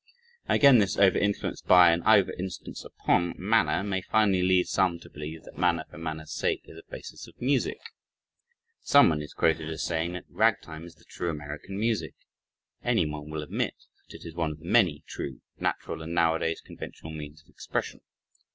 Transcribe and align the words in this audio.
Again, 0.49 0.79
this 0.79 0.97
over 0.97 1.19
influence 1.19 1.61
by 1.61 1.91
and 1.91 2.01
over 2.07 2.31
insistence 2.31 2.83
upon 2.83 3.35
"manner" 3.37 3.83
may 3.83 4.01
finally 4.01 4.41
lead 4.41 4.67
some 4.67 4.97
to 4.99 5.11
believe 5.11 5.43
"that 5.43 5.59
manner 5.59 5.85
for 5.91 5.99
manner's 5.99 6.31
sake 6.33 6.61
is 6.65 6.75
a 6.79 6.89
basis 6.91 7.27
of 7.27 7.39
music." 7.39 7.77
Someone 8.81 9.21
is 9.21 9.35
quoted 9.35 9.69
as 9.69 9.83
saying 9.83 10.13
that 10.13 10.25
"ragtime 10.27 10.85
is 10.85 10.95
the 10.95 11.05
true 11.05 11.29
American 11.29 11.77
music." 11.79 12.15
Anyone 12.83 13.29
will 13.29 13.43
admit 13.43 13.75
that 14.09 14.15
it 14.15 14.25
is 14.25 14.33
one 14.33 14.49
of 14.49 14.57
the 14.57 14.65
many 14.65 15.03
true, 15.05 15.41
natural, 15.59 16.01
and, 16.01 16.15
nowadays, 16.15 16.61
conventional 16.61 17.13
means 17.13 17.43
of 17.43 17.49
expression. 17.49 18.01